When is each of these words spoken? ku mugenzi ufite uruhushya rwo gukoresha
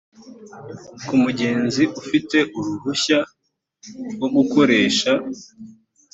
ku 1.05 1.13
mugenzi 1.23 1.83
ufite 2.01 2.37
uruhushya 2.57 3.19
rwo 4.13 4.27
gukoresha 4.35 5.11